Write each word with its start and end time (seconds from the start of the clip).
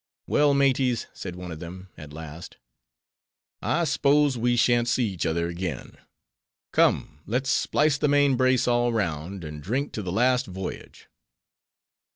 "Well, 0.25 0.55
maties," 0.55 1.05
said 1.13 1.35
one 1.35 1.51
of 1.51 1.59
them, 1.59 1.89
at 1.95 2.11
last—"I 2.11 3.83
spose 3.83 4.35
we 4.35 4.55
shan't 4.55 4.87
see 4.87 5.07
each 5.09 5.27
other 5.27 5.47
again:—come, 5.47 7.19
let's 7.27 7.51
splice 7.51 7.99
the 7.99 8.07
main 8.07 8.35
brace 8.35 8.67
all 8.67 8.91
round, 8.91 9.43
and 9.43 9.61
drink 9.61 9.91
to 9.91 10.01
_the 10.01 10.11
last 10.11 10.47
voyage!" 10.47 11.07